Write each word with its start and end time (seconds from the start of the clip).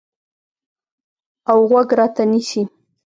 اوغوږ 1.51 1.89
راته 1.99 2.23
نیسي 2.31 2.61